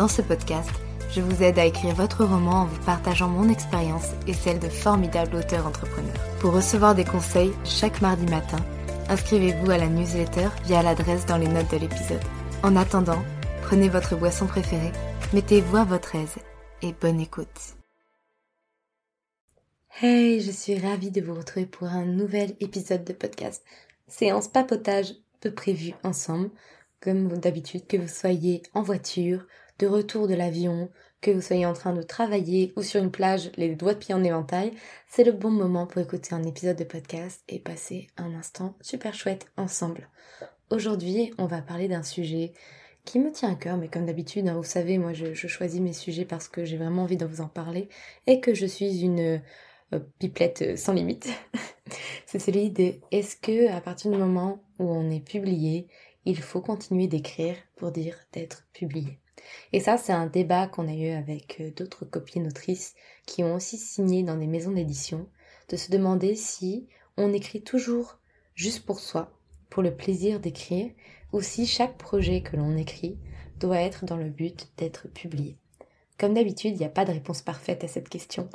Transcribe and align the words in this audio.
Dans 0.00 0.08
ce 0.08 0.22
podcast, 0.22 0.70
je 1.10 1.20
vous 1.20 1.42
aide 1.42 1.58
à 1.58 1.66
écrire 1.66 1.94
votre 1.94 2.24
roman 2.24 2.62
en 2.62 2.64
vous 2.64 2.82
partageant 2.86 3.28
mon 3.28 3.50
expérience 3.50 4.12
et 4.26 4.32
celle 4.32 4.58
de 4.58 4.70
formidables 4.70 5.36
auteurs 5.36 5.66
entrepreneurs. 5.66 6.16
Pour 6.40 6.54
recevoir 6.54 6.94
des 6.94 7.04
conseils 7.04 7.52
chaque 7.66 8.00
mardi 8.00 8.24
matin, 8.24 8.56
inscrivez-vous 9.10 9.70
à 9.70 9.76
la 9.76 9.88
newsletter 9.88 10.48
via 10.64 10.82
l'adresse 10.82 11.26
dans 11.26 11.36
les 11.36 11.48
notes 11.48 11.70
de 11.70 11.76
l'épisode. 11.76 12.22
En 12.62 12.76
attendant, 12.76 13.22
prenez 13.60 13.90
votre 13.90 14.16
boisson 14.16 14.46
préférée, 14.46 14.92
mettez-vous 15.34 15.76
à 15.76 15.84
votre 15.84 16.14
aise 16.14 16.36
et 16.80 16.94
bonne 16.98 17.20
écoute. 17.20 17.76
Hey, 20.00 20.40
je 20.40 20.50
suis 20.50 20.78
ravie 20.78 21.10
de 21.10 21.20
vous 21.20 21.34
retrouver 21.34 21.66
pour 21.66 21.88
un 21.88 22.06
nouvel 22.06 22.56
épisode 22.60 23.04
de 23.04 23.12
podcast. 23.12 23.62
Séance 24.08 24.48
papotage 24.48 25.12
peu 25.40 25.52
prévue 25.52 25.92
ensemble, 26.04 26.48
comme 27.02 27.28
d'habitude, 27.36 27.86
que 27.86 27.98
vous 27.98 28.08
soyez 28.08 28.62
en 28.72 28.80
voiture, 28.80 29.44
de 29.80 29.86
retour 29.86 30.28
de 30.28 30.34
l'avion, 30.34 30.90
que 31.22 31.30
vous 31.30 31.40
soyez 31.40 31.64
en 31.64 31.72
train 31.72 31.94
de 31.94 32.02
travailler 32.02 32.72
ou 32.76 32.82
sur 32.82 33.02
une 33.02 33.10
plage, 33.10 33.50
les 33.56 33.74
doigts 33.74 33.94
de 33.94 33.98
pied 33.98 34.14
en 34.14 34.22
éventail, 34.22 34.72
c'est 35.08 35.24
le 35.24 35.32
bon 35.32 35.50
moment 35.50 35.86
pour 35.86 36.02
écouter 36.02 36.34
un 36.34 36.42
épisode 36.42 36.76
de 36.76 36.84
podcast 36.84 37.42
et 37.48 37.58
passer 37.58 38.08
un 38.18 38.34
instant 38.34 38.76
super 38.82 39.14
chouette 39.14 39.46
ensemble. 39.56 40.08
Aujourd'hui, 40.68 41.32
on 41.38 41.46
va 41.46 41.62
parler 41.62 41.88
d'un 41.88 42.02
sujet 42.02 42.52
qui 43.06 43.18
me 43.18 43.32
tient 43.32 43.52
à 43.52 43.54
cœur, 43.54 43.78
mais 43.78 43.88
comme 43.88 44.04
d'habitude, 44.04 44.46
hein, 44.48 44.54
vous 44.54 44.64
savez, 44.64 44.98
moi 44.98 45.14
je, 45.14 45.32
choisis 45.32 45.80
mes 45.80 45.94
sujets 45.94 46.26
parce 46.26 46.48
que 46.48 46.66
j'ai 46.66 46.76
vraiment 46.76 47.04
envie 47.04 47.16
de 47.16 47.24
vous 47.24 47.40
en 47.40 47.48
parler 47.48 47.88
et 48.26 48.40
que 48.40 48.52
je 48.52 48.66
suis 48.66 49.00
une 49.00 49.40
euh, 49.94 49.98
pipelette 50.18 50.76
sans 50.78 50.92
limite. 50.92 51.30
c'est 52.26 52.38
celui 52.38 52.70
de 52.70 52.92
est-ce 53.12 53.34
que 53.36 53.70
à 53.70 53.80
partir 53.80 54.10
du 54.10 54.18
moment 54.18 54.62
où 54.78 54.90
on 54.90 55.10
est 55.10 55.24
publié, 55.24 55.88
il 56.26 56.38
faut 56.38 56.60
continuer 56.60 57.06
d'écrire 57.06 57.56
pour 57.76 57.92
dire 57.92 58.16
d'être 58.32 58.66
publié? 58.74 59.19
Et 59.72 59.80
ça, 59.80 59.96
c'est 59.96 60.12
un 60.12 60.26
débat 60.26 60.66
qu'on 60.66 60.88
a 60.88 60.94
eu 60.94 61.10
avec 61.10 61.58
euh, 61.60 61.70
d'autres 61.70 62.04
copines 62.04 62.46
autrices 62.46 62.94
qui 63.26 63.42
ont 63.42 63.54
aussi 63.54 63.76
signé 63.76 64.22
dans 64.22 64.36
des 64.36 64.46
maisons 64.46 64.72
d'édition, 64.72 65.28
de 65.68 65.76
se 65.76 65.90
demander 65.90 66.34
si 66.34 66.88
on 67.16 67.32
écrit 67.32 67.62
toujours 67.62 68.18
juste 68.54 68.84
pour 68.84 69.00
soi, 69.00 69.32
pour 69.68 69.82
le 69.82 69.94
plaisir 69.94 70.40
d'écrire, 70.40 70.90
ou 71.32 71.40
si 71.40 71.66
chaque 71.66 71.96
projet 71.96 72.42
que 72.42 72.56
l'on 72.56 72.76
écrit 72.76 73.18
doit 73.58 73.80
être 73.80 74.04
dans 74.04 74.16
le 74.16 74.30
but 74.30 74.68
d'être 74.76 75.08
publié. 75.08 75.56
Comme 76.18 76.34
d'habitude, 76.34 76.72
il 76.72 76.78
n'y 76.78 76.84
a 76.84 76.90
pas 76.90 77.04
de 77.04 77.12
réponse 77.12 77.42
parfaite 77.42 77.84
à 77.84 77.88
cette 77.88 78.08
question, 78.08 78.48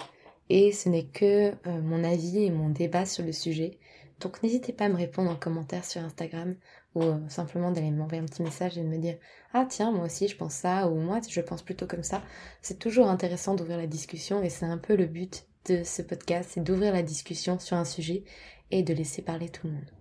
et 0.49 0.71
ce 0.71 0.89
n'est 0.89 1.05
que 1.05 1.51
euh, 1.67 1.81
mon 1.81 2.03
avis 2.03 2.43
et 2.43 2.51
mon 2.51 2.69
débat 2.69 3.05
sur 3.05 3.23
le 3.23 3.31
sujet. 3.31 3.79
Donc 4.19 4.43
n'hésitez 4.43 4.73
pas 4.73 4.85
à 4.85 4.89
me 4.89 4.95
répondre 4.95 5.31
en 5.31 5.35
commentaire 5.35 5.85
sur 5.85 6.01
Instagram 6.01 6.55
ou 6.95 7.03
euh, 7.03 7.19
simplement 7.29 7.71
d'aller 7.71 7.91
m'envoyer 7.91 8.21
un 8.21 8.25
petit 8.25 8.41
message 8.41 8.77
et 8.77 8.81
de 8.81 8.87
me 8.87 8.97
dire 8.97 9.17
ah 9.53 9.65
tiens 9.69 9.91
moi 9.91 10.05
aussi 10.05 10.27
je 10.27 10.35
pense 10.35 10.53
ça 10.53 10.87
ou 10.87 10.95
moi 10.95 11.19
je 11.27 11.41
pense 11.41 11.61
plutôt 11.61 11.85
comme 11.87 12.03
ça. 12.03 12.23
C'est 12.61 12.79
toujours 12.79 13.09
intéressant 13.09 13.55
d'ouvrir 13.55 13.77
la 13.77 13.87
discussion 13.87 14.41
et 14.41 14.49
c'est 14.49 14.65
un 14.65 14.77
peu 14.77 14.95
le 14.95 15.05
but 15.05 15.45
de 15.65 15.83
ce 15.83 16.01
podcast, 16.01 16.51
c'est 16.53 16.63
d'ouvrir 16.63 16.93
la 16.93 17.03
discussion 17.03 17.59
sur 17.59 17.77
un 17.77 17.85
sujet 17.85 18.23
et 18.71 18.83
de 18.83 18.93
laisser 18.93 19.21
parler 19.21 19.49
tout 19.49 19.67
le 19.67 19.73
monde. 19.73 19.91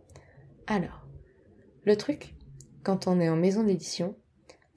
Alors, 0.67 1.07
le 1.85 1.97
truc, 1.97 2.35
quand 2.83 3.07
on 3.07 3.21
est 3.21 3.29
en 3.29 3.37
maison 3.37 3.63
d'édition, 3.63 4.17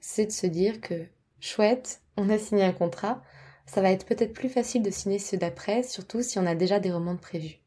c'est 0.00 0.26
de 0.26 0.32
se 0.32 0.46
dire 0.46 0.80
que 0.80 1.06
chouette, 1.40 2.02
on 2.16 2.30
a 2.30 2.38
signé 2.38 2.64
un 2.64 2.72
contrat, 2.72 3.22
ça 3.66 3.82
va 3.82 3.90
être 3.90 4.06
peut-être 4.06 4.32
plus 4.32 4.48
facile 4.48 4.82
de 4.82 4.90
signer 4.90 5.18
ceux 5.18 5.36
d'après, 5.36 5.82
surtout 5.82 6.22
si 6.22 6.38
on 6.38 6.46
a 6.46 6.54
déjà 6.54 6.80
des 6.80 6.90
romans 6.90 7.14
de 7.14 7.20
prévus. 7.20 7.60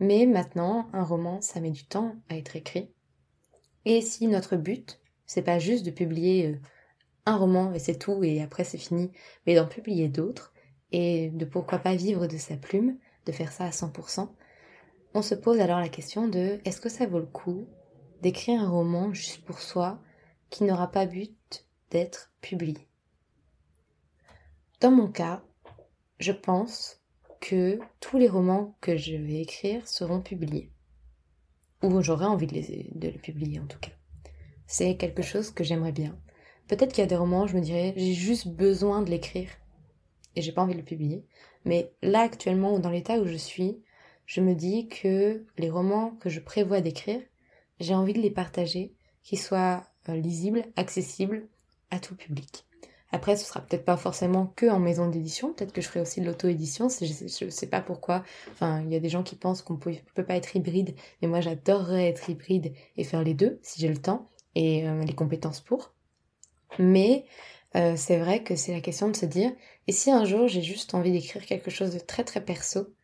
Mais 0.00 0.26
maintenant, 0.26 0.88
un 0.92 1.04
roman, 1.04 1.40
ça 1.40 1.60
met 1.60 1.70
du 1.70 1.84
temps 1.84 2.14
à 2.28 2.36
être 2.36 2.56
écrit. 2.56 2.90
Et 3.84 4.00
si 4.00 4.26
notre 4.26 4.56
but, 4.56 5.00
c'est 5.26 5.42
pas 5.42 5.58
juste 5.58 5.84
de 5.84 5.90
publier 5.90 6.48
euh, 6.48 6.56
un 7.26 7.36
roman 7.36 7.72
et 7.72 7.78
c'est 7.78 7.98
tout 7.98 8.24
et 8.24 8.42
après 8.42 8.64
c'est 8.64 8.78
fini, 8.78 9.12
mais 9.46 9.54
d'en 9.54 9.66
publier 9.66 10.08
d'autres 10.08 10.52
et 10.92 11.28
de 11.30 11.44
pourquoi 11.44 11.78
pas 11.78 11.94
vivre 11.94 12.26
de 12.26 12.38
sa 12.38 12.56
plume, 12.56 12.96
de 13.26 13.32
faire 13.32 13.52
ça 13.52 13.64
à 13.64 13.70
100%, 13.70 14.28
on 15.14 15.22
se 15.22 15.34
pose 15.34 15.60
alors 15.60 15.80
la 15.80 15.88
question 15.88 16.28
de 16.28 16.60
est-ce 16.64 16.80
que 16.80 16.88
ça 16.88 17.06
vaut 17.06 17.18
le 17.18 17.26
coup 17.26 17.66
d'écrire 18.22 18.62
un 18.62 18.70
roman 18.70 19.12
juste 19.12 19.44
pour 19.44 19.58
soi 19.60 20.00
qui 20.50 20.64
n'aura 20.64 20.90
pas 20.90 21.06
but 21.06 21.66
d'être 21.90 22.32
publié? 22.40 22.88
Dans 24.80 24.90
mon 24.90 25.08
cas, 25.08 25.42
je 26.20 26.32
pense 26.32 27.00
que 27.40 27.78
tous 28.00 28.18
les 28.18 28.28
romans 28.28 28.76
que 28.80 28.96
je 28.96 29.16
vais 29.16 29.40
écrire 29.40 29.86
seront 29.86 30.20
publiés. 30.20 30.72
Ou 31.82 32.02
j'aurais 32.02 32.26
envie 32.26 32.46
de 32.46 32.54
les, 32.54 32.90
de 32.94 33.08
les 33.08 33.18
publier 33.18 33.60
en 33.60 33.66
tout 33.66 33.78
cas. 33.78 33.92
C'est 34.66 34.96
quelque 34.96 35.22
chose 35.22 35.50
que 35.50 35.64
j'aimerais 35.64 35.92
bien. 35.92 36.18
Peut-être 36.66 36.92
qu'il 36.92 37.02
y 37.02 37.06
a 37.06 37.08
des 37.08 37.16
romans, 37.16 37.46
je 37.46 37.56
me 37.56 37.62
dirais, 37.62 37.94
j'ai 37.96 38.12
juste 38.12 38.48
besoin 38.48 39.02
de 39.02 39.10
l'écrire 39.10 39.48
et 40.36 40.42
j'ai 40.42 40.52
pas 40.52 40.62
envie 40.62 40.74
de 40.74 40.78
le 40.78 40.84
publier. 40.84 41.24
Mais 41.64 41.90
là, 42.02 42.20
actuellement, 42.20 42.78
dans 42.78 42.90
l'état 42.90 43.18
où 43.18 43.26
je 43.26 43.36
suis, 43.36 43.78
je 44.26 44.40
me 44.42 44.54
dis 44.54 44.88
que 44.88 45.44
les 45.56 45.70
romans 45.70 46.10
que 46.20 46.28
je 46.28 46.40
prévois 46.40 46.82
d'écrire, 46.82 47.20
j'ai 47.80 47.94
envie 47.94 48.12
de 48.12 48.20
les 48.20 48.30
partager, 48.30 48.94
qu'ils 49.22 49.38
soient 49.38 49.86
euh, 50.08 50.16
lisibles, 50.16 50.64
accessibles 50.76 51.48
à 51.90 51.98
tout 51.98 52.14
public. 52.14 52.67
Après, 53.10 53.36
ce 53.36 53.46
sera 53.46 53.60
peut-être 53.60 53.84
pas 53.84 53.96
forcément 53.96 54.52
que 54.54 54.66
en 54.66 54.78
maison 54.78 55.08
d'édition, 55.08 55.52
peut-être 55.52 55.72
que 55.72 55.80
je 55.80 55.88
ferai 55.88 56.00
aussi 56.00 56.20
de 56.20 56.26
l'auto-édition, 56.26 56.88
je, 56.88 57.44
ne 57.44 57.50
sais 57.50 57.66
pas 57.66 57.80
pourquoi. 57.80 58.22
Enfin, 58.52 58.82
il 58.82 58.92
y 58.92 58.96
a 58.96 59.00
des 59.00 59.08
gens 59.08 59.22
qui 59.22 59.34
pensent 59.34 59.62
qu'on 59.62 59.76
peut, 59.76 59.94
peut 60.14 60.24
pas 60.24 60.36
être 60.36 60.54
hybride, 60.54 60.94
mais 61.22 61.28
moi 61.28 61.40
j'adorerais 61.40 62.08
être 62.08 62.28
hybride 62.28 62.74
et 62.96 63.04
faire 63.04 63.22
les 63.22 63.34
deux 63.34 63.58
si 63.62 63.80
j'ai 63.80 63.88
le 63.88 63.96
temps 63.96 64.28
et 64.54 64.86
euh, 64.86 65.04
les 65.04 65.14
compétences 65.14 65.60
pour. 65.60 65.94
Mais 66.78 67.24
euh, 67.76 67.94
c'est 67.96 68.18
vrai 68.18 68.42
que 68.42 68.56
c'est 68.56 68.72
la 68.72 68.80
question 68.80 69.08
de 69.08 69.16
se 69.16 69.26
dire, 69.26 69.52
et 69.86 69.92
si 69.92 70.10
un 70.10 70.24
jour 70.26 70.46
j'ai 70.46 70.62
juste 70.62 70.94
envie 70.94 71.12
d'écrire 71.12 71.44
quelque 71.46 71.70
chose 71.70 71.94
de 71.94 71.98
très 71.98 72.24
très 72.24 72.44
perso, 72.44 72.94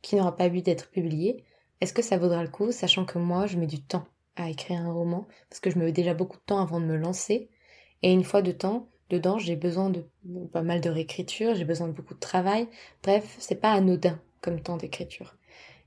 qui 0.00 0.16
n'aura 0.16 0.34
pas 0.34 0.48
but 0.48 0.64
d'être 0.64 0.90
publié, 0.90 1.44
est-ce 1.80 1.92
que 1.92 2.02
ça 2.02 2.16
vaudra 2.16 2.42
le 2.42 2.48
coup, 2.48 2.72
sachant 2.72 3.04
que 3.04 3.18
moi 3.18 3.46
je 3.46 3.58
mets 3.58 3.66
du 3.66 3.82
temps 3.82 4.04
à 4.36 4.48
écrire 4.48 4.80
un 4.80 4.92
roman, 4.92 5.26
parce 5.50 5.60
que 5.60 5.70
je 5.70 5.78
me 5.78 5.84
mets 5.84 5.92
déjà 5.92 6.14
beaucoup 6.14 6.38
de 6.38 6.42
temps 6.42 6.60
avant 6.60 6.80
de 6.80 6.86
me 6.86 6.96
lancer, 6.96 7.50
et 8.02 8.12
une 8.12 8.24
fois 8.24 8.40
de 8.40 8.52
temps, 8.52 8.88
dedans, 9.12 9.38
j'ai 9.38 9.56
besoin 9.56 9.90
de 9.90 10.04
pas 10.52 10.62
mal 10.62 10.80
de 10.80 10.88
réécriture, 10.88 11.54
j'ai 11.54 11.64
besoin 11.64 11.88
de 11.88 11.92
beaucoup 11.92 12.14
de 12.14 12.20
travail. 12.20 12.66
Bref, 13.02 13.36
c'est 13.38 13.60
pas 13.60 13.72
anodin 13.72 14.18
comme 14.40 14.60
temps 14.60 14.78
d'écriture. 14.78 15.36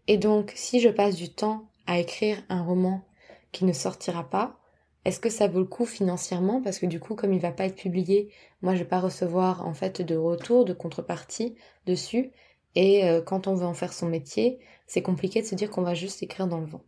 Et 0.08 0.18
donc, 0.18 0.54
si 0.56 0.80
je 0.80 0.90
passe 0.90 1.16
du 1.16 1.30
temps 1.30 1.68
à 1.88 2.00
écrire 2.00 2.38
un 2.50 2.62
roman 2.62 3.04
qui 3.52 3.66
ne 3.66 3.74
sortira 3.74 4.30
pas, 4.30 4.60
est-ce 5.06 5.20
que 5.20 5.30
ça 5.30 5.48
vaut 5.48 5.60
le 5.60 5.66
coup 5.66 5.86
financièrement? 5.86 6.62
Parce 6.62 6.80
que 6.80 6.86
du 6.86 7.00
coup, 7.00 7.16
comme 7.16 7.34
il 7.34 7.40
va 7.40 7.52
pas 7.52 7.66
être 7.66 7.76
publié, 7.76 8.32
moi 8.62 8.74
je 8.76 8.80
vais 8.80 8.90
pas 8.90 9.00
recevoir 9.00 9.68
en 9.68 9.74
fait 9.74 10.02
de 10.02 10.16
retour, 10.16 10.66
de 10.66 10.74
contrepartie 10.74 11.56
dessus. 11.86 12.32
Et 12.76 13.08
euh, 13.08 13.22
quand 13.22 13.48
on 13.48 13.56
veut 13.56 13.66
en 13.66 13.74
faire 13.74 13.94
son 13.94 14.08
métier, 14.08 14.60
c'est 14.88 15.02
compliqué 15.02 15.42
de 15.42 15.48
se 15.48 15.56
dire 15.56 15.70
qu'on 15.70 15.84
va 15.84 15.94
juste 15.94 16.22
écrire 16.24 16.48
dans 16.48 16.60
le 16.60 16.68
vent. 16.68 16.84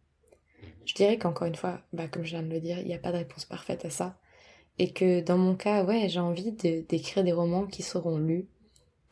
Je 0.85 0.93
dirais 0.93 1.17
qu'encore 1.17 1.47
une 1.47 1.55
fois, 1.55 1.81
bah, 1.93 2.07
comme 2.07 2.23
je 2.23 2.31
viens 2.31 2.43
de 2.43 2.49
le 2.49 2.59
dire, 2.59 2.79
il 2.79 2.85
n'y 2.85 2.93
a 2.93 2.99
pas 2.99 3.11
de 3.11 3.17
réponse 3.17 3.45
parfaite 3.45 3.85
à 3.85 3.89
ça. 3.89 4.17
Et 4.79 4.91
que 4.91 5.21
dans 5.21 5.37
mon 5.37 5.55
cas, 5.55 5.83
ouais, 5.83 6.07
j'ai 6.09 6.19
envie 6.19 6.51
d'écrire 6.51 7.23
des 7.23 7.31
romans 7.31 7.65
qui 7.65 7.81
seront 7.81 8.17
lus. 8.17 8.47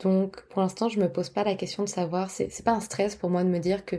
Donc 0.00 0.42
pour 0.48 0.60
l'instant, 0.60 0.88
je 0.88 1.00
me 1.00 1.10
pose 1.10 1.30
pas 1.30 1.44
la 1.44 1.54
question 1.54 1.82
de 1.82 1.88
savoir, 1.88 2.30
c'est 2.30 2.64
pas 2.64 2.72
un 2.72 2.80
stress 2.80 3.16
pour 3.16 3.30
moi 3.30 3.44
de 3.44 3.48
me 3.48 3.58
dire 3.58 3.84
que 3.84 3.96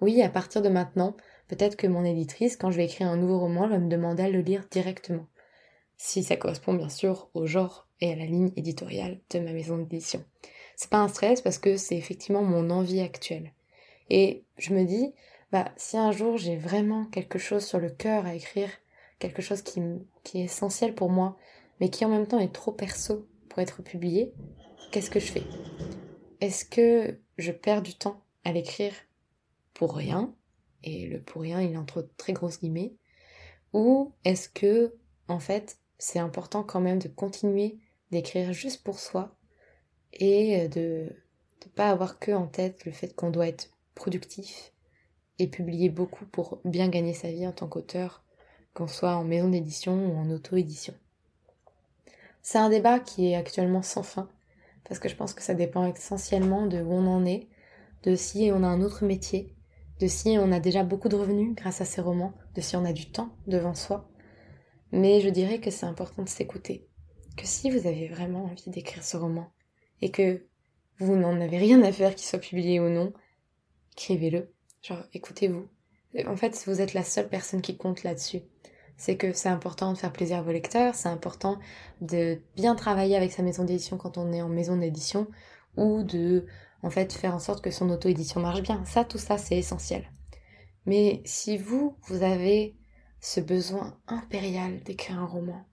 oui, 0.00 0.22
à 0.22 0.28
partir 0.28 0.62
de 0.62 0.68
maintenant, 0.68 1.16
peut-être 1.48 1.76
que 1.76 1.86
mon 1.86 2.04
éditrice, 2.04 2.56
quand 2.56 2.70
je 2.70 2.76
vais 2.76 2.84
écrire 2.84 3.08
un 3.08 3.16
nouveau 3.16 3.40
roman, 3.40 3.66
va 3.68 3.78
me 3.78 3.88
demander 3.88 4.24
à 4.24 4.28
le 4.28 4.40
lire 4.40 4.64
directement. 4.70 5.26
Si 5.96 6.22
ça 6.22 6.36
correspond 6.36 6.74
bien 6.74 6.90
sûr 6.90 7.28
au 7.34 7.46
genre 7.46 7.88
et 8.00 8.12
à 8.12 8.16
la 8.16 8.26
ligne 8.26 8.52
éditoriale 8.56 9.18
de 9.30 9.40
ma 9.40 9.52
maison 9.52 9.78
d'édition. 9.78 10.24
C'est 10.76 10.90
pas 10.90 10.98
un 10.98 11.08
stress 11.08 11.40
parce 11.40 11.58
que 11.58 11.76
c'est 11.76 11.96
effectivement 11.96 12.42
mon 12.42 12.70
envie 12.70 13.00
actuelle. 13.00 13.52
Et 14.10 14.44
je 14.58 14.72
me 14.72 14.84
dis, 14.84 15.12
bah, 15.50 15.72
si 15.76 15.96
un 15.96 16.12
jour 16.12 16.36
j'ai 16.36 16.56
vraiment 16.56 17.06
quelque 17.06 17.38
chose 17.38 17.64
sur 17.64 17.80
le 17.80 17.90
cœur 17.90 18.26
à 18.26 18.34
écrire, 18.34 18.70
quelque 19.18 19.42
chose 19.42 19.62
qui, 19.62 19.82
qui 20.28 20.40
est 20.40 20.44
essentiel 20.44 20.94
pour 20.94 21.08
moi, 21.08 21.38
mais 21.80 21.88
qui 21.88 22.04
en 22.04 22.10
même 22.10 22.26
temps 22.26 22.38
est 22.38 22.52
trop 22.52 22.72
perso 22.72 23.26
pour 23.48 23.60
être 23.60 23.82
publié, 23.82 24.34
qu'est-ce 24.92 25.10
que 25.10 25.20
je 25.20 25.32
fais? 25.32 25.42
Est-ce 26.42 26.66
que 26.66 27.18
je 27.38 27.50
perds 27.50 27.80
du 27.80 27.94
temps 27.94 28.22
à 28.44 28.52
l'écrire 28.52 28.92
pour 29.72 29.96
rien? 29.96 30.34
Et 30.84 31.06
le 31.06 31.22
pour 31.22 31.42
rien, 31.42 31.62
il 31.62 31.78
entre 31.78 32.10
très 32.18 32.34
grosses 32.34 32.60
guillemets. 32.60 32.94
Ou 33.72 34.12
est-ce 34.24 34.50
que, 34.50 34.94
en 35.28 35.38
fait, 35.38 35.78
c'est 35.96 36.18
important 36.18 36.62
quand 36.62 36.80
même 36.80 36.98
de 36.98 37.08
continuer 37.08 37.78
d'écrire 38.10 38.52
juste 38.52 38.84
pour 38.84 38.98
soi 38.98 39.34
et 40.12 40.68
de 40.68 41.08
ne 41.64 41.70
pas 41.74 41.88
avoir 41.88 42.18
que 42.18 42.32
en 42.32 42.46
tête 42.46 42.84
le 42.84 42.92
fait 42.92 43.14
qu'on 43.14 43.30
doit 43.30 43.48
être 43.48 43.70
productif 43.94 44.74
et 45.38 45.46
publier 45.48 45.88
beaucoup 45.88 46.26
pour 46.26 46.60
bien 46.64 46.88
gagner 46.88 47.14
sa 47.14 47.30
vie 47.30 47.46
en 47.46 47.52
tant 47.52 47.66
qu'auteur, 47.66 48.24
qu'on 48.74 48.88
soit 48.88 49.16
en 49.16 49.24
maison 49.24 49.48
d'édition 49.48 49.94
ou 50.06 50.16
en 50.16 50.30
auto-édition. 50.30 50.94
C'est 52.42 52.58
un 52.58 52.70
débat 52.70 53.00
qui 53.00 53.30
est 53.30 53.36
actuellement 53.36 53.82
sans 53.82 54.02
fin, 54.02 54.28
parce 54.84 54.98
que 54.98 55.08
je 55.08 55.16
pense 55.16 55.34
que 55.34 55.42
ça 55.42 55.54
dépend 55.54 55.86
essentiellement 55.86 56.66
de 56.66 56.80
où 56.80 56.92
on 56.92 57.06
en 57.06 57.26
est, 57.26 57.48
de 58.04 58.14
si 58.14 58.50
on 58.52 58.62
a 58.62 58.68
un 58.68 58.80
autre 58.80 59.04
métier, 59.04 59.54
de 60.00 60.06
si 60.06 60.36
on 60.38 60.52
a 60.52 60.60
déjà 60.60 60.84
beaucoup 60.84 61.08
de 61.08 61.16
revenus 61.16 61.54
grâce 61.54 61.80
à 61.80 61.84
ces 61.84 62.00
romans, 62.00 62.32
de 62.54 62.60
si 62.60 62.76
on 62.76 62.84
a 62.84 62.92
du 62.92 63.10
temps 63.10 63.30
devant 63.46 63.74
soi. 63.74 64.08
Mais 64.92 65.20
je 65.20 65.28
dirais 65.28 65.60
que 65.60 65.70
c'est 65.70 65.86
important 65.86 66.22
de 66.22 66.28
s'écouter, 66.28 66.88
que 67.36 67.46
si 67.46 67.70
vous 67.70 67.86
avez 67.86 68.08
vraiment 68.08 68.44
envie 68.44 68.70
d'écrire 68.70 69.04
ce 69.04 69.16
roman, 69.16 69.50
et 70.00 70.10
que 70.10 70.46
vous 70.98 71.16
n'en 71.16 71.40
avez 71.40 71.58
rien 71.58 71.82
à 71.82 71.92
faire 71.92 72.14
qu'il 72.14 72.26
soit 72.26 72.38
publié 72.38 72.80
ou 72.80 72.88
non, 72.88 73.12
écrivez-le. 73.92 74.52
Genre, 74.82 75.04
écoutez-vous. 75.12 75.68
En 76.26 76.36
fait, 76.36 76.62
vous 76.66 76.80
êtes 76.80 76.94
la 76.94 77.04
seule 77.04 77.28
personne 77.28 77.60
qui 77.60 77.76
compte 77.76 78.02
là-dessus. 78.02 78.40
C'est 78.96 79.16
que 79.16 79.32
c'est 79.32 79.48
important 79.48 79.92
de 79.92 79.98
faire 79.98 80.12
plaisir 80.12 80.38
à 80.38 80.42
vos 80.42 80.50
lecteurs, 80.50 80.94
c'est 80.94 81.08
important 81.08 81.58
de 82.00 82.40
bien 82.56 82.74
travailler 82.74 83.16
avec 83.16 83.30
sa 83.30 83.42
maison 83.42 83.64
d'édition 83.64 83.96
quand 83.96 84.18
on 84.18 84.32
est 84.32 84.42
en 84.42 84.48
maison 84.48 84.76
d'édition, 84.76 85.28
ou 85.76 86.02
de, 86.02 86.46
en 86.82 86.90
fait, 86.90 87.12
faire 87.12 87.34
en 87.34 87.38
sorte 87.38 87.62
que 87.62 87.70
son 87.70 87.90
auto-édition 87.90 88.40
marche 88.40 88.62
bien. 88.62 88.84
Ça, 88.84 89.04
tout 89.04 89.18
ça, 89.18 89.38
c'est 89.38 89.56
essentiel. 89.56 90.10
Mais 90.86 91.22
si 91.24 91.58
vous, 91.58 91.96
vous 92.08 92.22
avez 92.22 92.74
ce 93.20 93.40
besoin 93.40 93.96
impérial 94.08 94.80
d'écrire 94.80 95.20
un 95.20 95.26
roman, 95.26 95.64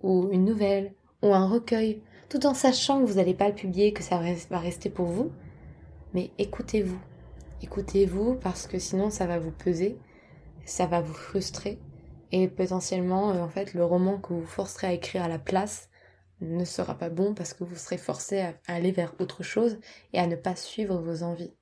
ou 0.00 0.28
une 0.32 0.44
nouvelle, 0.44 0.94
ou 1.22 1.32
un 1.32 1.46
recueil, 1.46 2.02
tout 2.28 2.44
en 2.46 2.54
sachant 2.54 3.00
que 3.00 3.06
vous 3.06 3.14
n'allez 3.14 3.34
pas 3.34 3.48
le 3.48 3.54
publier, 3.54 3.92
que 3.92 4.02
ça 4.02 4.20
va 4.50 4.58
rester 4.58 4.90
pour 4.90 5.06
vous, 5.06 5.30
mais 6.12 6.30
écoutez-vous. 6.38 6.98
Écoutez-vous 7.62 8.34
parce 8.34 8.66
que 8.66 8.78
sinon 8.78 9.08
ça 9.08 9.26
va 9.26 9.38
vous 9.38 9.50
peser, 9.50 9.98
ça 10.66 10.86
va 10.86 11.00
vous 11.00 11.14
frustrer 11.14 11.78
et 12.30 12.48
potentiellement 12.48 13.30
euh, 13.30 13.40
en 13.40 13.48
fait 13.48 13.72
le 13.72 13.82
roman 13.82 14.18
que 14.18 14.34
vous 14.34 14.46
forcerez 14.46 14.86
à 14.88 14.92
écrire 14.92 15.22
à 15.22 15.28
la 15.28 15.38
place 15.38 15.88
ne 16.42 16.66
sera 16.66 16.98
pas 16.98 17.08
bon 17.08 17.34
parce 17.34 17.54
que 17.54 17.64
vous 17.64 17.76
serez 17.76 17.96
forcé 17.96 18.40
à 18.40 18.54
aller 18.66 18.92
vers 18.92 19.14
autre 19.20 19.42
chose 19.42 19.78
et 20.12 20.18
à 20.18 20.26
ne 20.26 20.36
pas 20.36 20.54
suivre 20.54 20.98
vos 20.98 21.22
envies. 21.22 21.54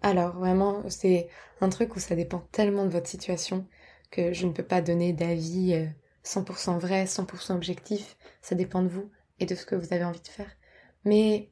Alors 0.00 0.36
vraiment 0.38 0.82
c'est 0.88 1.28
un 1.60 1.68
truc 1.68 1.94
où 1.94 2.00
ça 2.00 2.16
dépend 2.16 2.40
tellement 2.50 2.84
de 2.84 2.90
votre 2.90 3.08
situation 3.08 3.66
que 4.10 4.32
je 4.32 4.46
ne 4.46 4.52
peux 4.52 4.64
pas 4.64 4.80
donner 4.80 5.12
d'avis 5.12 5.74
100% 6.24 6.76
euh, 6.76 6.78
vrai, 6.78 7.04
100% 7.04 7.52
objectif, 7.52 8.16
ça 8.40 8.54
dépend 8.54 8.82
de 8.82 8.88
vous 8.88 9.10
et 9.40 9.46
de 9.46 9.54
ce 9.54 9.66
que 9.66 9.74
vous 9.74 9.92
avez 9.92 10.04
envie 10.04 10.22
de 10.22 10.28
faire. 10.28 10.50
Mais 11.04 11.50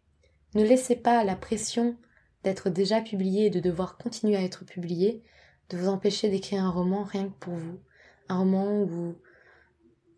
ne 0.55 0.65
laissez 0.65 0.97
pas 0.97 1.25
la 1.25 1.37
pression 1.37 1.99
d'être 2.45 2.71
déjà 2.71 3.01
publié 3.01 3.47
et 3.47 3.51
de 3.51 3.61
devoir 3.61 3.97
continuer 3.97 4.37
à 4.37 4.43
être 4.43 4.65
publié, 4.65 5.23
de 5.71 5.77
vous 5.77 5.89
empêcher 5.89 6.29
d'écrire 6.29 6.65
un 6.65 6.71
roman 6.71 7.05
rien 7.05 7.29
que 7.29 7.39
pour 7.39 7.55
vous. 7.55 7.79
Un 8.29 8.39
roman 8.39 8.83
où, 8.83 9.15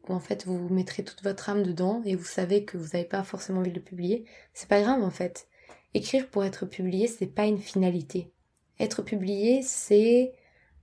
où 0.08 0.12
en 0.12 0.20
fait 0.20 0.44
vous 0.46 0.68
mettrez 0.68 1.04
toute 1.04 1.22
votre 1.22 1.48
âme 1.48 1.62
dedans 1.62 2.02
et 2.04 2.16
vous 2.16 2.24
savez 2.24 2.64
que 2.64 2.76
vous 2.76 2.88
n'avez 2.92 3.04
pas 3.04 3.22
forcément 3.22 3.60
envie 3.60 3.70
de 3.70 3.76
le 3.76 3.82
publier. 3.82 4.24
C'est 4.52 4.68
pas 4.68 4.82
grave 4.82 5.02
en 5.02 5.10
fait. 5.10 5.48
Écrire 5.94 6.28
pour 6.28 6.44
être 6.44 6.66
publié, 6.66 7.06
c'est 7.06 7.26
pas 7.26 7.46
une 7.46 7.58
finalité. 7.58 8.32
Être 8.80 9.02
publié, 9.02 9.62
c'est 9.62 10.32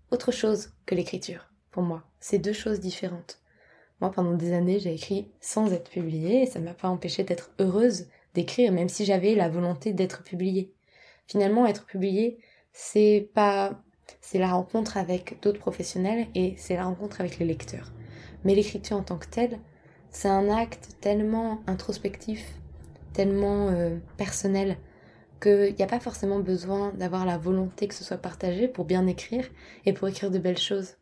autre 0.09 0.31
chose 0.31 0.71
que 0.85 0.95
l'écriture, 0.95 1.51
pour 1.71 1.83
moi. 1.83 2.03
C'est 2.19 2.39
deux 2.39 2.53
choses 2.53 2.79
différentes. 2.79 3.41
Moi, 3.99 4.11
pendant 4.11 4.33
des 4.33 4.53
années, 4.53 4.79
j'ai 4.79 4.93
écrit 4.93 5.31
sans 5.41 5.71
être 5.73 5.89
publiée 5.89 6.43
et 6.43 6.45
ça 6.45 6.59
m'a 6.59 6.73
pas 6.73 6.87
empêché 6.87 7.23
d'être 7.23 7.51
heureuse 7.59 8.07
d'écrire, 8.33 8.71
même 8.71 8.89
si 8.89 9.05
j'avais 9.05 9.35
la 9.35 9.49
volonté 9.49 9.93
d'être 9.93 10.23
publiée. 10.23 10.73
Finalement, 11.27 11.65
être 11.65 11.85
publié, 11.85 12.39
c'est 12.73 13.29
pas, 13.33 13.81
c'est 14.19 14.39
la 14.39 14.51
rencontre 14.51 14.97
avec 14.97 15.41
d'autres 15.41 15.59
professionnels 15.59 16.27
et 16.35 16.55
c'est 16.57 16.75
la 16.75 16.85
rencontre 16.85 17.21
avec 17.21 17.39
les 17.39 17.45
lecteurs. 17.45 17.91
Mais 18.43 18.55
l'écriture 18.55 18.97
en 18.97 19.03
tant 19.03 19.17
que 19.17 19.27
telle, 19.27 19.59
c'est 20.09 20.27
un 20.27 20.49
acte 20.49 20.89
tellement 20.99 21.61
introspectif, 21.67 22.45
tellement 23.13 23.69
euh, 23.69 23.97
personnel, 24.17 24.77
qu'il 25.41 25.75
n'y 25.75 25.83
a 25.83 25.87
pas 25.87 25.99
forcément 25.99 26.39
besoin 26.39 26.91
d'avoir 26.93 27.25
la 27.25 27.37
volonté 27.37 27.87
que 27.87 27.95
ce 27.95 28.03
soit 28.03 28.17
partagé 28.17 28.67
pour 28.67 28.85
bien 28.85 29.07
écrire 29.07 29.49
et 29.85 29.93
pour 29.93 30.07
écrire 30.07 30.31
de 30.31 30.37
belles 30.37 30.57
choses. 30.57 30.97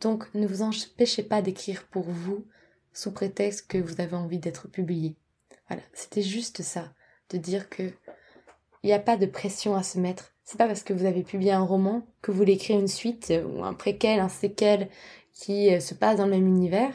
Donc 0.00 0.32
ne 0.34 0.46
vous 0.46 0.62
empêchez 0.62 1.22
pas 1.22 1.42
d'écrire 1.42 1.86
pour 1.88 2.04
vous 2.04 2.46
sous 2.92 3.12
prétexte 3.12 3.66
que 3.68 3.78
vous 3.78 4.00
avez 4.00 4.16
envie 4.16 4.38
d'être 4.38 4.68
publié. 4.68 5.16
Voilà, 5.68 5.82
c'était 5.92 6.22
juste 6.22 6.62
ça, 6.62 6.92
de 7.30 7.38
dire 7.38 7.68
que 7.68 7.92
il 8.86 8.90
n'y 8.90 8.94
a 8.94 9.00
pas 9.00 9.16
de 9.16 9.26
pression 9.26 9.74
à 9.74 9.82
se 9.82 9.98
mettre. 9.98 10.32
C'est 10.44 10.58
pas 10.58 10.68
parce 10.68 10.84
que 10.84 10.92
vous 10.92 11.06
avez 11.06 11.24
publié 11.24 11.50
un 11.50 11.64
roman 11.64 12.06
que 12.22 12.30
vous 12.30 12.38
voulez 12.38 12.52
écrire 12.52 12.78
une 12.78 12.86
suite 12.86 13.32
ou 13.44 13.64
un 13.64 13.74
préquel, 13.74 14.20
un 14.20 14.28
séquel 14.28 14.88
qui 15.32 15.74
euh, 15.74 15.80
se 15.80 15.92
passe 15.92 16.18
dans 16.18 16.24
le 16.24 16.30
même 16.30 16.46
univers. 16.46 16.92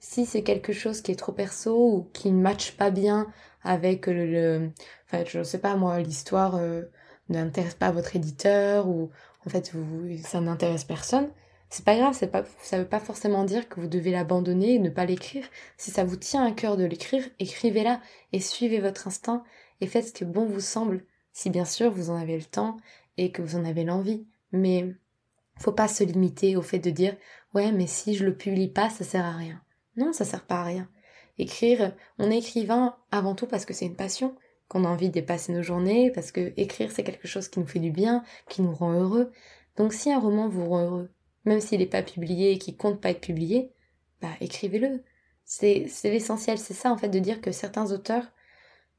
Si 0.00 0.26
c'est 0.26 0.42
quelque 0.42 0.74
chose 0.74 1.00
qui 1.00 1.12
est 1.12 1.16
trop 1.16 1.32
perso 1.32 1.74
ou 1.74 2.10
qui 2.12 2.30
ne 2.30 2.42
matche 2.42 2.72
pas 2.72 2.90
bien 2.90 3.26
avec 3.62 4.06
le, 4.06 4.26
le 4.26 4.70
enfin 5.06 5.24
je 5.26 5.42
sais 5.42 5.58
pas 5.58 5.76
moi 5.76 5.98
l'histoire 6.00 6.56
euh, 6.56 6.82
n'intéresse 7.30 7.74
pas 7.74 7.90
votre 7.90 8.16
éditeur 8.16 8.86
ou 8.86 9.10
en 9.46 9.50
fait 9.50 9.72
vous, 9.72 10.18
ça 10.22 10.42
n'intéresse 10.42 10.84
personne, 10.84 11.30
c'est 11.70 11.86
pas 11.86 11.96
grave, 11.96 12.18
pas, 12.28 12.44
ça 12.62 12.78
veut 12.78 12.86
pas 12.86 13.00
forcément 13.00 13.44
dire 13.44 13.66
que 13.68 13.80
vous 13.80 13.86
devez 13.86 14.10
l'abandonner 14.10 14.74
et 14.74 14.78
ne 14.78 14.90
pas 14.90 15.06
l'écrire. 15.06 15.44
Si 15.78 15.90
ça 15.90 16.04
vous 16.04 16.16
tient 16.16 16.44
à 16.44 16.52
cœur 16.52 16.76
de 16.76 16.84
l'écrire, 16.84 17.24
écrivez-la 17.38 18.00
et 18.32 18.40
suivez 18.40 18.80
votre 18.80 19.06
instinct 19.08 19.42
et 19.80 19.86
faites 19.86 20.08
ce 20.08 20.12
que 20.12 20.24
bon 20.26 20.44
vous 20.44 20.60
semble, 20.60 21.04
si 21.40 21.48
bien 21.48 21.64
sûr 21.64 21.90
vous 21.90 22.10
en 22.10 22.16
avez 22.16 22.36
le 22.36 22.44
temps 22.44 22.76
et 23.16 23.32
que 23.32 23.40
vous 23.40 23.56
en 23.56 23.64
avez 23.64 23.84
l'envie. 23.84 24.26
Mais 24.52 24.94
faut 25.56 25.72
pas 25.72 25.88
se 25.88 26.04
limiter 26.04 26.54
au 26.54 26.60
fait 26.60 26.78
de 26.78 26.90
dire 26.90 27.16
ouais 27.54 27.72
mais 27.72 27.86
si 27.86 28.14
je 28.14 28.26
le 28.26 28.36
publie 28.36 28.68
pas 28.68 28.90
ça 28.90 29.04
sert 29.04 29.24
à 29.24 29.32
rien. 29.32 29.62
Non, 29.96 30.12
ça 30.12 30.26
sert 30.26 30.44
pas 30.44 30.60
à 30.60 30.64
rien. 30.64 30.88
Écrire, 31.38 31.96
on 32.18 32.30
est 32.30 32.38
écrivain 32.38 32.94
avant 33.10 33.34
tout 33.34 33.46
parce 33.46 33.64
que 33.64 33.72
c'est 33.72 33.86
une 33.86 33.96
passion, 33.96 34.36
qu'on 34.68 34.84
a 34.84 34.88
envie 34.88 35.08
de 35.08 35.14
dépasser 35.14 35.54
nos 35.54 35.62
journées, 35.62 36.10
parce 36.10 36.30
que 36.30 36.52
écrire 36.58 36.92
c'est 36.92 37.04
quelque 37.04 37.26
chose 37.26 37.48
qui 37.48 37.58
nous 37.58 37.66
fait 37.66 37.78
du 37.78 37.90
bien, 37.90 38.22
qui 38.50 38.60
nous 38.60 38.74
rend 38.74 38.92
heureux. 38.92 39.32
Donc 39.76 39.94
si 39.94 40.12
un 40.12 40.20
roman 40.20 40.46
vous 40.46 40.68
rend 40.68 40.84
heureux, 40.84 41.10
même 41.46 41.60
s'il 41.60 41.80
n'est 41.80 41.86
pas 41.86 42.02
publié 42.02 42.52
et 42.52 42.58
qu'il 42.58 42.76
compte 42.76 43.00
pas 43.00 43.10
être 43.10 43.22
publié, 43.22 43.72
bah 44.20 44.28
écrivez-le. 44.42 45.02
C'est 45.46 45.86
l'essentiel, 46.04 46.58
c'est 46.58 46.74
ça 46.74 46.92
en 46.92 46.98
fait 46.98 47.08
de 47.08 47.18
dire 47.18 47.40
que 47.40 47.50
certains 47.50 47.92
auteurs 47.92 48.30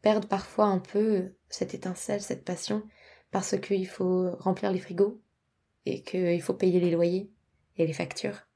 perdent 0.02 0.28
parfois 0.28 0.66
un 0.66 0.80
peu 0.80 1.34
cette 1.50 1.74
étincelle, 1.74 2.22
cette 2.22 2.46
passion, 2.46 2.84
parce 3.32 3.58
qu'il 3.60 3.88
faut 3.88 4.32
remplir 4.40 4.72
les 4.72 4.80
frigos 4.80 5.22
et 5.86 6.04
qu'il 6.04 6.42
faut 6.42 6.54
payer 6.54 6.80
les 6.80 6.92
loyers 6.92 7.32
et 7.78 7.86
les 7.86 7.94
factures. 7.94 8.48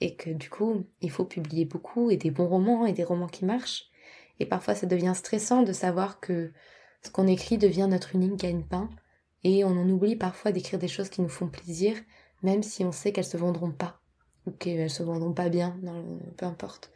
Et 0.00 0.16
que 0.16 0.30
du 0.30 0.50
coup, 0.50 0.86
il 1.00 1.10
faut 1.10 1.24
publier 1.24 1.64
beaucoup 1.64 2.10
et 2.10 2.16
des 2.16 2.30
bons 2.30 2.48
romans 2.48 2.86
et 2.86 2.92
des 2.92 3.04
romans 3.04 3.28
qui 3.28 3.44
marchent. 3.44 3.90
Et 4.40 4.46
parfois, 4.46 4.74
ça 4.74 4.86
devient 4.86 5.12
stressant 5.14 5.62
de 5.62 5.72
savoir 5.72 6.20
que 6.20 6.52
ce 7.02 7.10
qu'on 7.10 7.26
écrit 7.26 7.58
devient 7.58 7.88
notre 7.88 8.14
unique 8.14 8.36
gagne-pain 8.36 8.90
et 9.44 9.64
on 9.64 9.70
en 9.70 9.88
oublie 9.88 10.16
parfois 10.16 10.52
d'écrire 10.52 10.78
des 10.78 10.88
choses 10.88 11.08
qui 11.08 11.20
nous 11.20 11.28
font 11.28 11.48
plaisir 11.48 11.96
même 12.42 12.62
si 12.62 12.84
on 12.84 12.92
sait 12.92 13.12
qu'elles 13.12 13.24
se 13.24 13.36
vendront 13.36 13.70
pas, 13.70 14.00
ou 14.46 14.50
qu'elles 14.50 14.90
se 14.90 15.02
vendront 15.02 15.32
pas 15.32 15.48
bien, 15.48 15.78
peu 16.36 16.46
importe. 16.46 16.92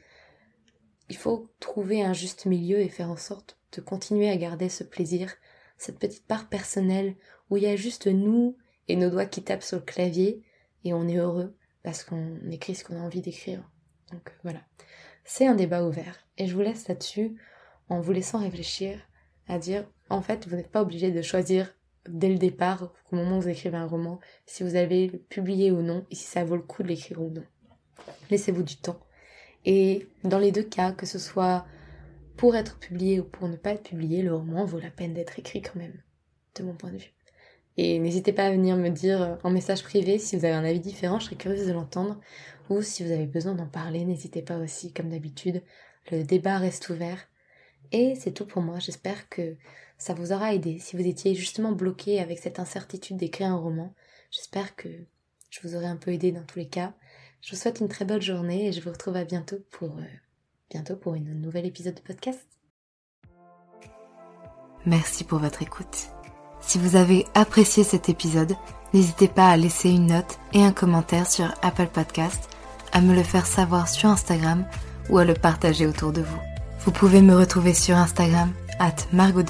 Il 1.09 1.17
faut 1.17 1.51
trouver 1.61 2.03
un 2.03 2.13
juste 2.13 2.47
milieu 2.47 2.81
et 2.81 2.89
faire 2.89 3.11
en 3.11 3.17
sorte 3.17 3.59
de 3.77 3.81
continuer 3.81 4.29
à 4.29 4.37
garder 4.37 4.69
ce 4.69 4.85
plaisir 4.85 5.35
cette 5.79 5.99
petite 5.99 6.27
part 6.27 6.49
personnelle 6.49 7.15
où 7.51 7.57
il 7.57 7.65
y 7.65 7.67
a 7.67 7.77
juste 7.77 8.07
nous 8.07 8.57
et 8.89 8.97
nos 8.97 9.11
doigts 9.11 9.27
qui 9.27 9.43
tapent 9.43 9.63
sur 9.63 9.79
le 9.79 9.85
clavier 9.85 10.43
et 10.85 10.95
on 10.95 11.07
est 11.09 11.19
heureux 11.19 11.55
parce 11.83 12.03
qu'on 12.03 12.39
écrit 12.51 12.75
ce 12.75 12.85
qu'on 12.85 12.97
a 12.97 13.05
envie 13.05 13.21
d'écrire. 13.21 13.63
Donc 14.13 14.33
voilà. 14.43 14.61
C'est 15.25 15.47
un 15.47 15.55
débat 15.55 15.85
ouvert 15.85 16.19
et 16.39 16.47
je 16.47 16.55
vous 16.55 16.63
laisse 16.63 16.89
là-dessus 16.89 17.37
en 17.89 18.01
vous 18.01 18.13
laissant 18.13 18.39
réfléchir 18.39 18.99
à 19.49 19.59
dire 19.59 19.87
en 20.09 20.23
fait 20.23 20.49
vous 20.49 20.57
n'êtes 20.57 20.71
pas 20.71 20.83
obligé 20.83 21.11
de 21.11 21.23
choisir 21.23 21.75
dès 22.09 22.29
le 22.29 22.39
départ 22.39 22.93
au 23.13 23.17
moment 23.17 23.39
où 23.39 23.43
vous 23.43 23.49
écrivez 23.49 23.77
un 23.77 23.87
roman 23.87 24.21
si 24.47 24.63
vous 24.63 24.77
allez 24.77 25.09
le 25.09 25.19
publier 25.19 25.71
ou 25.71 25.83
non 25.83 26.07
et 26.11 26.15
si 26.15 26.25
ça 26.25 26.45
vaut 26.45 26.57
le 26.57 26.63
coup 26.63 26.83
de 26.83 26.89
l'écrire 26.89 27.21
ou 27.21 27.31
non. 27.31 27.45
Laissez-vous 28.31 28.63
du 28.63 28.77
temps. 28.77 29.01
Et 29.65 30.07
dans 30.23 30.39
les 30.39 30.53
deux 30.53 30.63
cas, 30.63 30.93
que 30.93 31.07
ce 31.07 31.19
soit 31.19 31.67
pour 32.37 32.57
être 32.57 32.79
publié 32.79 33.21
ou 33.21 33.25
pour 33.25 33.49
ne 33.49 33.57
pas 33.57 33.73
être 33.73 33.83
publié, 33.83 34.23
le 34.23 34.35
roman 34.35 34.65
vaut 34.65 34.79
la 34.79 34.91
peine 34.91 35.15
d'être 35.15 35.39
écrit 35.39 35.63
quand 35.63 35.77
même, 35.77 36.03
de 36.57 36.63
mon 36.63 36.75
point 36.75 36.91
de 36.91 36.99
vue. 36.99 37.13
Et 37.79 37.99
n'hésitez 37.99 38.33
pas 38.33 38.47
à 38.47 38.51
venir 38.51 38.77
me 38.77 38.89
dire 38.89 39.39
en 39.43 39.51
message 39.51 39.83
privé 39.83 40.19
si 40.19 40.37
vous 40.37 40.45
avez 40.45 40.55
un 40.55 40.65
avis 40.65 40.81
différent, 40.81 41.19
je 41.19 41.27
serais 41.27 41.37
curieuse 41.37 41.67
de 41.67 41.73
l'entendre. 41.73 42.19
Ou 42.71 42.83
si 42.83 43.05
vous 43.05 43.13
avez 43.13 43.27
besoin 43.27 43.55
d'en 43.55 43.67
parler, 43.67 44.05
n'hésitez 44.05 44.43
pas 44.43 44.59
aussi, 44.59 44.93
comme 44.93 45.11
d'habitude. 45.11 45.63
Le 46.11 46.25
débat 46.25 46.59
reste 46.59 46.89
ouvert. 46.89 47.29
Et 47.93 48.15
c'est 48.17 48.33
tout 48.33 48.47
pour 48.47 48.63
moi. 48.63 48.79
J'espère 48.79 49.29
que 49.29 49.57
ça 49.99 50.15
vous 50.15 50.33
aura 50.33 50.55
aidé. 50.55 50.79
Si 50.79 50.97
vous 50.97 51.07
étiez 51.07 51.35
justement 51.35 51.73
bloqué 51.73 52.21
avec 52.21 52.39
cette 52.39 52.59
incertitude 52.59 53.19
d'écrire 53.19 53.49
un 53.49 53.57
roman, 53.57 53.95
j'espère 54.31 54.75
que 54.75 54.89
je 55.51 55.61
vous 55.63 55.77
aurai 55.77 55.87
un 55.87 55.97
peu 55.97 56.11
aidé 56.13 56.33
dans 56.33 56.45
tous 56.45 56.59
les 56.59 56.69
cas. 56.69 56.95
Je 57.41 57.55
vous 57.55 57.61
souhaite 57.61 57.81
une 57.81 57.89
très 57.89 58.05
bonne 58.05 58.23
journée 58.23 58.67
et 58.67 58.73
je 58.73 58.81
vous 58.81 58.91
retrouve 58.91 59.17
à 59.17 59.25
bientôt 59.25 59.59
pour, 59.71 59.97
euh, 59.99 60.26
bientôt 60.71 60.97
pour 60.97 61.15
une 61.15 61.41
nouvel 61.41 61.67
épisode 61.67 61.95
de 61.95 62.01
podcast. 62.01 62.47
Merci 64.85 65.25
pour 65.25 65.39
votre 65.39 65.63
écoute. 65.63 66.09
Si 66.61 66.79
vous 66.79 66.97
avez 66.97 67.27
apprécié 67.35 67.85
cet 67.85 68.09
épisode, 68.09 68.55
n'hésitez 68.93 69.29
pas 69.29 69.49
à 69.49 69.57
laisser 69.57 69.91
une 69.91 70.07
note 70.07 70.39
et 70.53 70.63
un 70.63 70.73
commentaire 70.73 71.29
sur 71.29 71.53
Apple 71.63 71.89
Podcast, 71.89 72.49
à 72.93 73.01
me 73.01 73.15
le 73.15 73.23
faire 73.23 73.47
savoir 73.47 73.89
sur 73.89 74.09
Instagram 74.09 74.65
ou 75.11 75.19
à 75.19 75.25
le 75.25 75.35
partager 75.35 75.87
autour 75.87 76.13
de 76.13 76.23
vous. 76.23 76.41
Vous 76.81 76.93
pouvez 76.93 77.21
me 77.21 77.35
retrouver 77.35 77.75
sur 77.75 77.97
Instagram, 77.97 78.53
at 78.79 78.95
Margot 79.13 79.43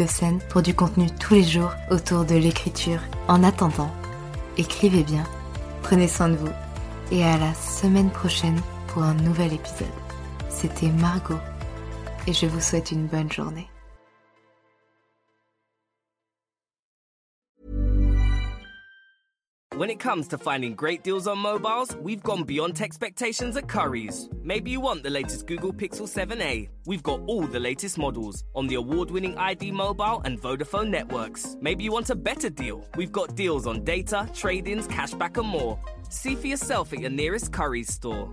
pour 0.48 0.62
du 0.62 0.74
contenu 0.74 1.06
tous 1.20 1.34
les 1.34 1.44
jours 1.44 1.72
autour 1.90 2.24
de 2.24 2.34
l'écriture. 2.34 3.00
En 3.28 3.42
attendant, 3.42 3.90
écrivez 4.56 5.02
bien, 5.02 5.24
prenez 5.82 6.08
soin 6.08 6.28
de 6.28 6.36
vous 6.36 6.52
et 7.10 7.24
à 7.24 7.36
la 7.36 7.54
semaine 7.54 8.10
prochaine 8.10 8.60
pour 8.88 9.02
un 9.02 9.14
nouvel 9.14 9.52
épisode. 9.52 10.05
C'était 10.58 10.90
Margot 10.90 11.38
et 12.26 12.32
je 12.32 12.46
vous 12.46 12.62
souhaite 12.62 12.90
une 12.90 13.06
bonne 13.06 13.30
journée. 13.30 13.68
When 19.76 19.90
it 19.90 20.00
comes 20.00 20.26
to 20.28 20.38
finding 20.38 20.74
great 20.74 21.04
deals 21.04 21.28
on 21.28 21.36
mobiles, 21.36 21.94
we've 21.96 22.22
gone 22.22 22.44
beyond 22.44 22.80
expectations 22.80 23.58
at 23.58 23.68
Curry's. 23.68 24.30
Maybe 24.42 24.70
you 24.70 24.80
want 24.80 25.02
the 25.02 25.10
latest 25.10 25.46
Google 25.46 25.74
Pixel 25.74 26.08
7a. 26.08 26.70
We've 26.86 27.02
got 27.02 27.20
all 27.26 27.42
the 27.42 27.60
latest 27.60 27.98
models 27.98 28.42
on 28.54 28.66
the 28.68 28.76
award 28.76 29.10
winning 29.10 29.36
ID 29.36 29.72
Mobile 29.72 30.22
and 30.24 30.40
Vodafone 30.40 30.88
networks. 30.88 31.58
Maybe 31.60 31.84
you 31.84 31.92
want 31.92 32.08
a 32.08 32.14
better 32.14 32.48
deal. 32.48 32.88
We've 32.96 33.12
got 33.12 33.36
deals 33.36 33.66
on 33.66 33.84
data, 33.84 34.26
trade 34.32 34.66
ins, 34.66 34.88
cashback, 34.88 35.36
and 35.36 35.48
more. 35.48 35.78
See 36.08 36.36
for 36.36 36.46
yourself 36.46 36.94
at 36.94 37.00
your 37.00 37.10
nearest 37.10 37.52
Curry's 37.52 37.92
store. 37.92 38.32